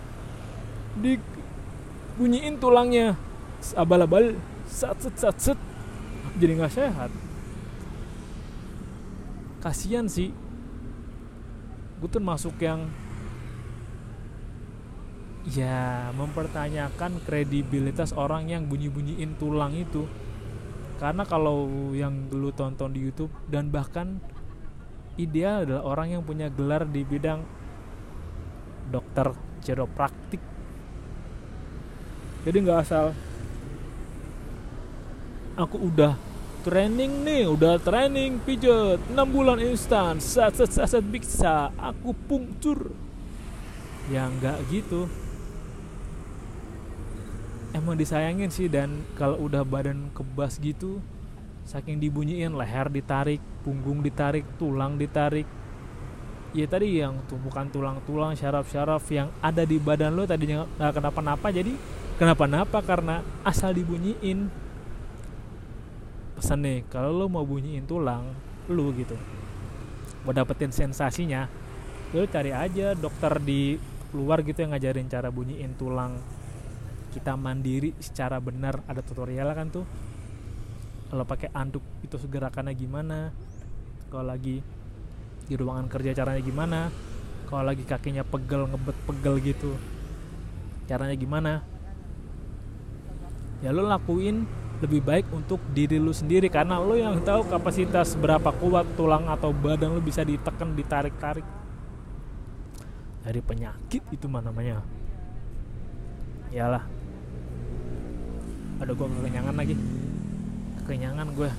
dibunyiin 0.97 2.57
tulangnya. 2.57 3.13
Abal-abal 3.77 4.33
sat 4.65 4.97
set 5.13 5.59
jadi 6.41 6.57
nggak 6.57 6.73
sehat. 6.73 7.13
Kasihan 9.61 10.09
sih. 10.09 10.33
Gue 12.01 12.09
tuh 12.09 12.23
masuk 12.23 12.57
yang 12.63 12.89
ya 15.45 16.09
mempertanyakan 16.17 17.21
kredibilitas 17.29 18.09
orang 18.17 18.49
yang 18.49 18.65
bunyi-bunyiin 18.65 19.37
tulang 19.37 19.77
itu. 19.77 20.09
Karena 20.97 21.29
kalau 21.29 21.69
yang 21.93 22.25
dulu 22.25 22.49
tonton 22.57 22.89
di 22.89 23.05
YouTube 23.05 23.31
dan 23.45 23.69
bahkan 23.69 24.17
ideal 25.19 25.67
adalah 25.67 25.83
orang 25.83 26.07
yang 26.15 26.23
punya 26.23 26.47
gelar 26.47 26.87
di 26.87 27.03
bidang 27.03 27.43
dokter 28.87 29.35
chiropraktik 29.61 30.39
jadi 32.47 32.57
nggak 32.63 32.79
asal 32.87 33.11
aku 35.59 35.75
udah 35.91 36.15
training 36.63 37.27
nih 37.27 37.43
udah 37.51 37.75
training 37.83 38.39
pijat 38.47 38.99
6 39.11 39.15
bulan 39.27 39.59
instan 39.59 40.23
saat 40.23 40.55
saat 40.55 40.71
saat 40.71 41.03
bisa 41.03 41.71
aku 41.75 42.15
pungcur 42.15 42.95
ya 44.09 44.25
nggak 44.25 44.57
gitu. 44.73 45.05
Emang 47.69 47.93
disayangin 47.93 48.49
sih 48.49 48.65
dan 48.65 49.05
kalau 49.13 49.45
udah 49.45 49.61
badan 49.61 50.09
kebas 50.17 50.57
gitu 50.57 50.97
saking 51.69 52.01
dibunyiin 52.01 52.57
leher 52.57 52.89
ditarik 52.89 53.37
punggung 53.61 54.01
ditarik 54.01 54.41
tulang 54.57 54.97
ditarik. 54.97 55.45
Ya 56.49 56.65
tadi 56.65 56.97
yang 56.97 57.21
tumpukan 57.29 57.69
tulang-tulang 57.69 58.33
syaraf-syaraf 58.33 59.05
yang 59.13 59.29
ada 59.37 59.61
di 59.61 59.77
badan 59.77 60.17
lo 60.17 60.25
tadinya 60.25 60.65
nggak 60.65 60.97
kenapa-napa 60.97 61.53
jadi 61.53 61.77
kenapa-napa 62.17 62.81
karena 62.81 63.21
asal 63.45 63.69
dibunyiin. 63.69 64.49
Pesan 66.41 66.65
nih 66.65 66.89
kalau 66.89 67.13
lo 67.13 67.25
mau 67.29 67.45
bunyiin 67.45 67.85
tulang 67.85 68.33
lu 68.65 68.89
gitu. 68.97 69.13
Mau 70.25 70.33
dapetin 70.33 70.73
sensasinya 70.73 71.45
lo 72.17 72.25
cari 72.25 72.49
aja 72.49 72.97
dokter 72.97 73.37
di 73.37 73.77
luar 74.17 74.41
gitu 74.41 74.65
yang 74.65 74.73
ngajarin 74.73 75.05
cara 75.05 75.29
bunyiin 75.29 75.77
tulang. 75.77 76.17
Kita 77.13 77.37
mandiri 77.37 77.93
secara 78.01 78.41
benar 78.41 78.81
ada 78.89 79.05
tutorial 79.05 79.53
kan 79.53 79.69
tuh 79.69 80.08
kalau 81.09 81.25
pakai 81.25 81.49
anduk 81.57 81.81
itu 82.05 82.15
gerakannya 82.29 82.77
gimana? 82.77 83.33
Kalau 84.13 84.29
lagi 84.29 84.61
di 85.49 85.53
ruangan 85.57 85.89
kerja 85.89 86.13
caranya 86.13 86.41
gimana? 86.45 86.79
Kalau 87.49 87.65
lagi 87.65 87.81
kakinya 87.81 88.21
pegel 88.21 88.69
ngebet 88.69 88.97
pegel 89.09 89.35
gitu 89.41 89.73
caranya 90.85 91.17
gimana? 91.17 91.53
Ya 93.65 93.73
lo 93.73 93.89
lakuin 93.89 94.45
lebih 94.79 95.01
baik 95.01 95.27
untuk 95.33 95.59
diri 95.73 95.97
lu 95.97 96.13
sendiri 96.13 96.47
karena 96.47 96.77
lu 96.77 96.95
yang 96.95 97.19
tahu 97.25 97.43
kapasitas 97.49 98.15
berapa 98.15 98.53
kuat 98.61 98.85
tulang 98.95 99.27
atau 99.27 99.49
badan 99.49 99.97
lu 99.97 100.01
bisa 100.05 100.21
ditekan 100.21 100.77
ditarik-tarik. 100.77 101.45
Dari 103.25 103.41
penyakit 103.41 104.05
itu 104.13 104.25
mana 104.29 104.53
namanya. 104.53 104.85
Iyalah. 106.53 106.85
Ada 108.79 108.95
gua 108.95 109.11
kekenyangan 109.11 109.57
lagi 109.59 109.75
kekenyangan 110.89 111.29
gue. 111.37 111.49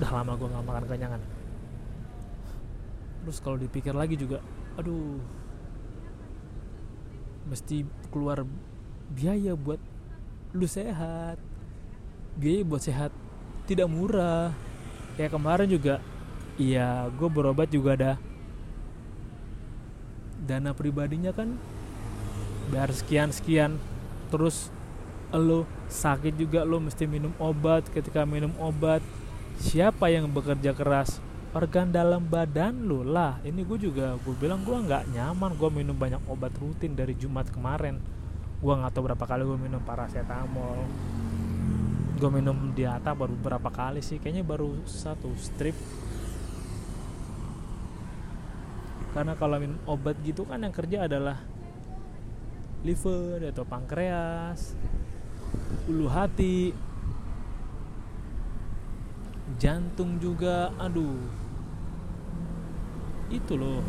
Udah 0.00 0.10
lama 0.16 0.32
gua 0.40 0.48
nggak 0.48 0.64
makan 0.64 0.82
kekenyangan. 0.88 1.20
Terus 3.20 3.38
kalau 3.44 3.60
dipikir 3.60 3.92
lagi 3.92 4.16
juga 4.16 4.40
aduh 4.80 5.20
mesti 7.52 7.84
keluar 8.08 8.48
biaya 9.12 9.52
buat 9.52 9.76
lu 10.56 10.64
sehat. 10.64 11.36
Biaya 12.40 12.64
buat 12.64 12.80
sehat 12.80 13.12
tidak 13.68 13.92
murah. 13.92 14.56
Kayak 15.20 15.36
kemarin 15.36 15.68
juga 15.68 16.00
iya 16.56 17.12
gue 17.12 17.28
berobat 17.28 17.68
juga 17.68 17.92
ada. 17.92 18.12
Dana 20.48 20.72
pribadinya 20.72 21.36
kan 21.36 21.60
bayar 22.72 22.88
sekian 22.96 23.36
sekian 23.36 23.76
terus 24.32 24.72
lo 25.36 25.68
sakit 25.92 26.40
juga 26.40 26.64
lo 26.64 26.80
mesti 26.80 27.04
minum 27.04 27.32
obat. 27.36 27.84
Ketika 27.92 28.24
minum 28.24 28.52
obat 28.56 29.04
siapa 29.60 30.08
yang 30.08 30.30
bekerja 30.32 30.72
keras? 30.72 31.20
Organ 31.56 31.92
dalam 31.92 32.28
badan 32.28 32.84
lo 32.84 33.04
lah. 33.04 33.40
Ini 33.44 33.64
gue 33.64 33.78
juga 33.88 34.16
gue 34.20 34.34
bilang 34.36 34.64
gue 34.64 34.76
nggak 34.76 35.12
nyaman 35.12 35.56
gue 35.56 35.70
minum 35.72 35.96
banyak 35.96 36.20
obat 36.28 36.52
rutin 36.60 36.96
dari 36.96 37.16
Jumat 37.16 37.48
kemarin. 37.48 38.00
Gue 38.60 38.72
nggak 38.72 38.92
tahu 38.92 39.08
berapa 39.12 39.24
kali 39.24 39.42
gue 39.44 39.58
minum 39.58 39.80
paracetamol. 39.84 40.84
Gue 42.18 42.30
minum 42.32 42.72
diata 42.74 43.14
baru 43.14 43.32
berapa 43.36 43.70
kali 43.70 44.04
sih? 44.04 44.20
Kayaknya 44.20 44.44
baru 44.44 44.70
satu 44.84 45.32
strip. 45.40 45.76
Karena 49.16 49.32
kalau 49.40 49.56
minum 49.56 49.80
obat 49.88 50.20
gitu 50.20 50.44
kan 50.44 50.60
yang 50.60 50.74
kerja 50.74 51.08
adalah 51.08 51.40
liver 52.86 53.42
atau 53.50 53.64
pankreas 53.66 54.78
ulu 55.88 56.06
hati 56.06 56.70
jantung 59.56 60.20
juga 60.20 60.70
aduh. 60.76 61.16
Itu 63.28 63.56
loh 63.60 63.80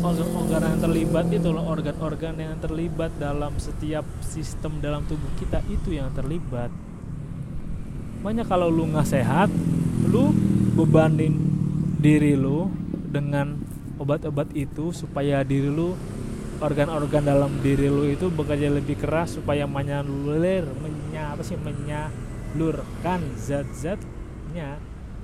organ-organ 0.00 0.62
yang 0.64 0.80
terlibat 0.80 1.26
itu 1.28 1.48
loh 1.52 1.64
organ-organ 1.66 2.34
yang 2.38 2.56
terlibat 2.62 3.12
dalam 3.20 3.52
setiap 3.60 4.06
sistem 4.24 4.78
dalam 4.78 5.02
tubuh 5.10 5.30
kita 5.42 5.60
itu 5.66 5.98
yang 5.98 6.14
terlibat. 6.14 6.70
Banyak 8.22 8.46
kalau 8.46 8.70
lu 8.70 8.86
nggak 8.90 9.06
sehat 9.06 9.50
lu 10.06 10.32
bebanin 10.78 11.36
diri 12.00 12.38
lu 12.38 12.72
dengan 13.10 13.58
obat-obat 14.00 14.48
itu 14.56 14.96
supaya 14.96 15.44
diri 15.44 15.68
lu 15.68 15.92
organ-organ 16.60 17.24
dalam 17.24 17.52
diri 17.64 17.88
lu 17.88 18.04
itu 18.04 18.28
bekerja 18.28 18.68
lebih 18.68 19.00
keras 19.00 19.40
supaya 19.40 19.64
menyalulir 19.64 20.68
menya 20.78 21.32
apa 21.32 21.40
sih 21.40 21.56
menyalurkan 21.56 23.20
zat-zatnya 23.40 24.76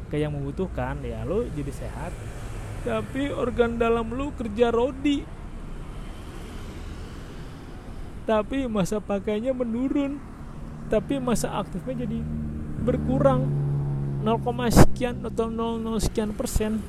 ke 0.08 0.16
yang 0.16 0.32
membutuhkan 0.32 0.96
ya 1.04 1.22
lu 1.28 1.44
jadi 1.52 1.72
sehat. 1.72 2.12
Tapi 2.86 3.34
organ 3.34 3.76
dalam 3.76 4.08
lu 4.14 4.32
kerja 4.32 4.72
rodi. 4.72 5.26
Tapi 8.24 8.66
masa 8.70 9.02
pakainya 9.02 9.50
menurun. 9.50 10.18
Tapi 10.86 11.18
masa 11.18 11.50
aktifnya 11.58 12.06
jadi 12.06 12.18
berkurang. 12.86 13.66
0, 14.26 14.42
sekian 14.74 15.22
atau 15.22 15.46
00 15.46 16.02
sekian 16.02 16.34
persen 16.34 16.82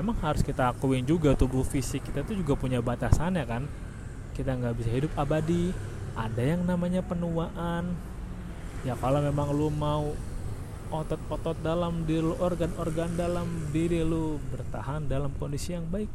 emang 0.00 0.16
harus 0.22 0.40
kita 0.40 0.72
akuin 0.72 1.04
juga 1.04 1.36
tubuh 1.36 1.62
fisik 1.62 2.06
kita 2.08 2.24
tuh 2.24 2.36
juga 2.38 2.56
punya 2.56 2.80
batasannya 2.80 3.44
kan? 3.44 3.62
Kita 4.34 4.56
nggak 4.56 4.74
bisa 4.80 4.90
hidup 4.90 5.12
abadi. 5.14 5.70
Ada 6.14 6.54
yang 6.54 6.62
namanya 6.66 7.02
penuaan. 7.02 7.90
Ya 8.86 8.94
kalau 8.98 9.18
memang 9.18 9.50
lu 9.50 9.68
mau 9.72 10.14
otot-otot 10.94 11.58
dalam 11.58 12.06
diri 12.06 12.30
organ-organ 12.38 13.18
dalam 13.18 13.48
diri 13.74 14.04
lu 14.06 14.38
bertahan 14.52 15.10
dalam 15.10 15.34
kondisi 15.40 15.74
yang 15.74 15.88
baik 15.90 16.06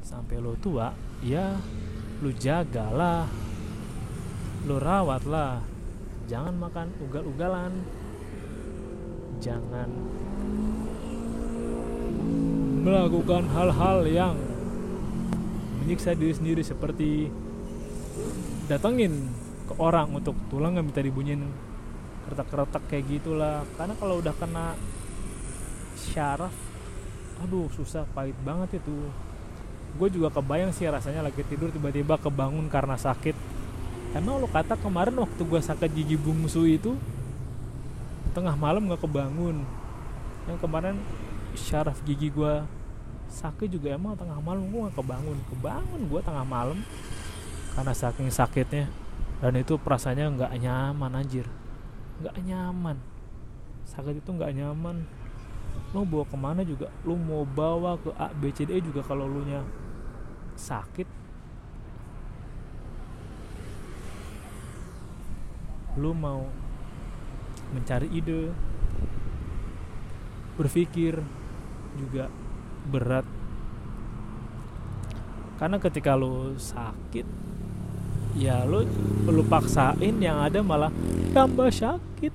sampai 0.00 0.40
lu 0.40 0.56
tua, 0.60 0.92
ya 1.20 1.56
lu 2.24 2.32
jagalah, 2.32 3.28
lu 4.64 4.80
rawatlah, 4.80 5.60
jangan 6.24 6.56
makan 6.56 6.88
ugal-ugalan, 7.04 7.72
jangan 9.40 9.88
melakukan 12.84 13.48
hal-hal 13.48 14.04
yang 14.04 14.36
menyiksa 15.80 16.12
diri 16.12 16.36
sendiri 16.36 16.60
seperti 16.60 17.32
datangin 18.68 19.32
ke 19.64 19.74
orang 19.80 20.12
untuk 20.12 20.36
tulang 20.52 20.76
nggak 20.76 20.84
minta 20.84 21.00
dibunyiin 21.00 21.48
retak-retak 22.28 22.84
kayak 22.92 23.08
gitulah. 23.08 23.64
Karena 23.80 23.96
kalau 23.96 24.20
udah 24.20 24.36
kena 24.36 24.76
syaraf 25.96 26.52
aduh 27.40 27.72
susah 27.72 28.04
pahit 28.12 28.36
banget 28.44 28.84
itu. 28.84 29.08
Gue 29.96 30.08
juga 30.12 30.28
kebayang 30.28 30.74
sih 30.76 30.84
rasanya 30.84 31.24
lagi 31.24 31.40
tidur 31.48 31.72
tiba-tiba 31.72 32.20
kebangun 32.20 32.68
karena 32.68 33.00
sakit. 33.00 33.36
Emang 34.12 34.44
lo 34.44 34.46
kata 34.46 34.76
kemarin 34.76 35.16
waktu 35.18 35.40
gue 35.40 35.60
sakit 35.64 35.90
gigi 35.90 36.20
bungsu 36.20 36.68
itu 36.68 36.92
tengah 38.36 38.54
malam 38.60 38.92
gak 38.92 39.02
kebangun. 39.02 39.64
Yang 40.44 40.58
kemarin 40.60 40.96
syaraf 41.54 41.98
gigi 42.02 42.28
gue 42.34 42.66
sakit 43.34 43.66
juga 43.66 43.98
emang 43.98 44.14
tengah 44.14 44.38
malam 44.38 44.70
gue 44.70 44.78
gak 44.86 45.02
kebangun. 45.02 45.38
Kebangun 45.50 46.00
gue 46.06 46.20
tengah 46.22 46.46
malam 46.46 46.78
karena 47.74 47.90
saking 47.90 48.30
sakitnya. 48.30 48.86
Dan 49.42 49.58
itu 49.58 49.74
perasaannya 49.76 50.38
nggak 50.38 50.52
nyaman 50.62 51.12
anjir. 51.18 51.44
Nggak 52.22 52.38
nyaman. 52.46 52.96
Sakit 53.84 54.22
itu 54.22 54.30
nggak 54.30 54.54
nyaman. 54.54 55.02
Lo 55.90 56.06
bawa 56.06 56.24
ke 56.24 56.36
mana 56.38 56.62
juga? 56.62 56.88
Lo 57.02 57.18
mau 57.18 57.42
bawa 57.42 57.98
ke 57.98 58.14
A 58.14 58.30
B 58.30 58.54
C 58.54 58.64
D 58.64 58.78
E 58.78 58.78
juga 58.78 59.02
kalau 59.02 59.26
lu 59.26 59.42
nya 59.42 59.60
sakit. 60.54 61.06
Lu 65.98 66.14
mau 66.14 66.46
mencari 67.74 68.06
ide 68.10 68.54
berpikir 70.54 71.18
juga 71.98 72.30
berat. 72.88 73.26
Karena 75.60 75.78
ketika 75.78 76.18
lu 76.18 76.58
sakit 76.58 77.26
ya 78.34 78.66
lu 78.66 78.82
lu 79.30 79.46
paksain 79.46 80.18
yang 80.18 80.42
ada 80.42 80.60
malah 80.60 80.90
tambah 81.30 81.70
sakit. 81.70 82.34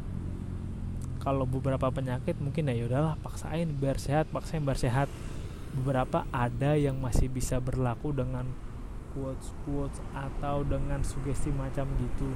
Kalau 1.19 1.43
beberapa 1.43 1.91
penyakit 1.91 2.39
mungkin 2.39 2.71
ya 2.71 2.87
udahlah 2.87 3.19
paksain 3.19 3.67
biar 3.75 3.99
sehat 3.99 4.31
paksain 4.31 4.63
biar 4.63 4.79
sehat. 4.79 5.11
Beberapa 5.69 6.25
ada 6.33 6.73
yang 6.73 6.97
masih 6.97 7.29
bisa 7.29 7.61
berlaku 7.61 8.09
dengan 8.09 8.47
quotes 9.13 9.53
quotes 9.67 9.99
atau 10.15 10.65
dengan 10.65 11.03
sugesti 11.05 11.53
macam 11.53 11.85
gitu. 11.99 12.29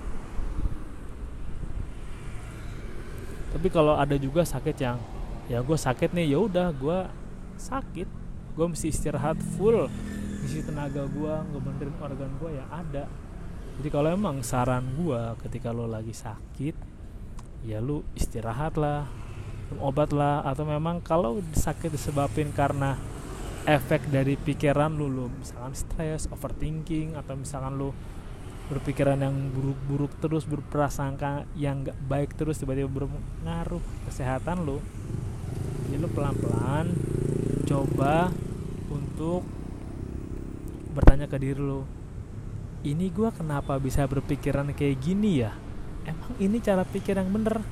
Tapi 3.53 3.67
kalau 3.69 3.97
ada 3.97 4.17
juga 4.17 4.45
sakit 4.45 4.75
yang 4.77 4.97
ya 5.45 5.61
gue 5.61 5.77
sakit 5.77 6.13
nih 6.13 6.33
ya 6.33 6.39
udah 6.41 6.67
gue 6.73 6.99
sakit 7.57 8.09
gue 8.53 8.65
mesti 8.69 8.93
istirahat 8.93 9.41
full. 9.57 9.89
Isi 10.45 10.61
tenaga 10.61 11.09
gue 11.09 11.33
ngebenerin 11.53 11.97
organ 11.97 12.31
gue 12.37 12.49
ya 12.53 12.65
ada. 12.69 13.09
Jadi 13.81 13.89
kalau 13.89 14.13
emang 14.13 14.45
saran 14.45 14.93
gue 14.93 15.21
ketika 15.47 15.73
lo 15.73 15.89
lagi 15.89 16.13
sakit 16.13 16.75
ya 17.65 17.81
lu 17.81 18.05
istirahat 18.13 18.77
lah 18.77 19.09
obat 19.81 20.13
lah. 20.13 20.45
Atau 20.45 20.69
memang 20.69 21.01
kalau 21.01 21.41
sakit 21.41 21.89
disebabkan 21.89 22.53
karena 22.53 22.93
efek 23.63 24.11
dari 24.11 24.35
pikiran 24.35 24.91
lu 24.91 25.07
lu 25.07 25.31
misalkan 25.39 25.73
stres 25.73 26.27
overthinking 26.29 27.15
atau 27.15 27.39
misalkan 27.39 27.79
lu 27.79 27.95
berpikiran 28.67 29.19
yang 29.19 29.35
buruk-buruk 29.51 30.11
terus 30.19 30.43
berprasangka 30.47 31.47
yang 31.55 31.83
gak 31.83 31.99
baik 32.07 32.31
terus 32.35 32.59
tiba-tiba 32.59 32.87
berpengaruh 32.91 33.83
kesehatan 34.07 34.67
lu 34.67 34.83
jadi 35.87 35.99
lu 35.99 36.07
pelan-pelan 36.11 36.91
coba 37.73 38.29
untuk 38.93 39.41
bertanya 40.93 41.25
ke 41.25 41.41
diri 41.41 41.57
lu 41.57 41.81
ini 42.85 43.09
gue 43.09 43.33
kenapa 43.33 43.81
bisa 43.81 44.05
berpikiran 44.05 44.69
kayak 44.75 44.99
gini 44.99 45.41
ya? 45.41 45.55
Emang 46.03 46.35
ini 46.35 46.59
cara 46.59 46.83
pikir 46.83 47.15
yang 47.15 47.31
bener? 47.31 47.63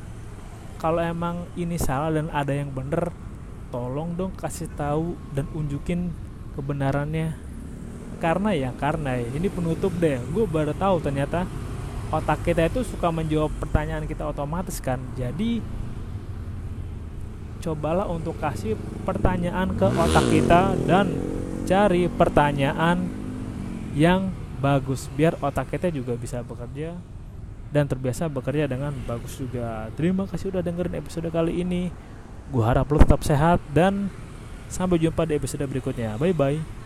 Kalau 0.79 1.03
emang 1.03 1.45
ini 1.59 1.75
salah 1.75 2.09
dan 2.15 2.31
ada 2.31 2.55
yang 2.55 2.71
bener 2.71 3.11
tolong 3.69 4.15
dong 4.15 4.31
kasih 4.39 4.71
tahu 4.71 5.19
dan 5.35 5.51
unjukin 5.51 6.15
kebenarannya. 6.55 7.35
Karena 8.23 8.55
ya 8.55 8.71
karena 8.79 9.19
ya, 9.19 9.27
ini 9.35 9.51
penutup 9.51 9.91
deh. 9.99 10.17
Gue 10.31 10.47
baru 10.47 10.71
tahu 10.71 11.03
ternyata 11.03 11.43
otak 12.07 12.47
kita 12.47 12.71
itu 12.71 12.87
suka 12.87 13.11
menjawab 13.11 13.51
pertanyaan 13.59 14.07
kita 14.07 14.23
otomatis 14.23 14.79
kan. 14.79 15.03
Jadi 15.19 15.59
cobalah 17.61 18.09
untuk 18.09 18.35
kasih 18.41 18.73
pertanyaan 19.05 19.77
ke 19.77 19.85
otak 19.85 20.25
kita 20.33 20.73
dan 20.89 21.13
cari 21.69 22.09
pertanyaan 22.09 23.05
yang 23.93 24.33
bagus 24.59 25.07
biar 25.13 25.37
otak 25.41 25.73
kita 25.73 25.93
juga 25.93 26.17
bisa 26.17 26.41
bekerja 26.41 26.97
dan 27.71 27.87
terbiasa 27.87 28.27
bekerja 28.27 28.67
dengan 28.67 28.91
bagus 29.07 29.39
juga. 29.39 29.87
Terima 29.95 30.27
kasih 30.27 30.51
udah 30.51 30.61
dengerin 30.61 30.99
episode 30.99 31.31
kali 31.31 31.63
ini. 31.63 31.87
Gue 32.51 32.67
harap 32.67 32.91
lo 32.91 32.99
tetap 32.99 33.23
sehat 33.23 33.63
dan 33.71 34.11
sampai 34.67 34.99
jumpa 34.99 35.23
di 35.23 35.39
episode 35.39 35.63
berikutnya. 35.63 36.19
Bye 36.19 36.35
bye. 36.35 36.80